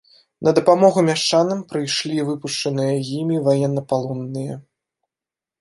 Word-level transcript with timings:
На 0.45 0.53
дапамогу 0.59 1.03
мяшчанам 1.09 1.59
прыйшлі 1.73 2.25
выпушчаныя 2.29 2.95
імі 3.19 3.37
ваеннапалонныя. 3.49 4.53